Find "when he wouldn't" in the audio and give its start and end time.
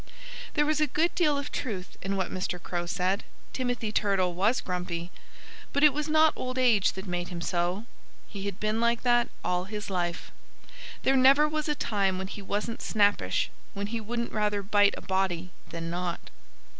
13.75-14.33